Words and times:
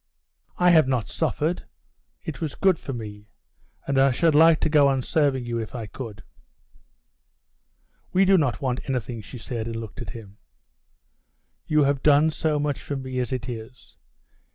"I 0.57 0.71
have 0.71 0.87
not 0.87 1.09
suffered. 1.09 1.67
It 2.23 2.41
was 2.41 2.55
good 2.55 2.79
for 2.79 2.91
me, 2.91 3.27
and 3.85 3.99
I 3.99 4.09
should 4.09 4.33
like 4.33 4.59
to 4.61 4.67
go 4.69 4.87
on 4.87 5.03
serving 5.03 5.45
you 5.45 5.59
if 5.59 5.75
I 5.75 5.85
could." 5.85 6.23
"We 8.11 8.25
do 8.25 8.35
not 8.35 8.61
want 8.61 8.79
anything," 8.89 9.21
she 9.21 9.37
said, 9.37 9.67
and 9.67 9.75
looked 9.75 10.01
at 10.01 10.09
him. 10.09 10.37
"You 11.67 11.83
have 11.83 12.01
done 12.01 12.31
so 12.31 12.57
much 12.57 12.79
for 12.81 12.95
me 12.95 13.19
as 13.19 13.31
it 13.31 13.47
is. 13.47 13.97